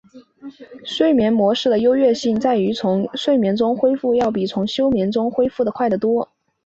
[0.83, 6.27] 睡眠模式的优越性在于从睡眠中恢复要比从休眠中恢复快得多。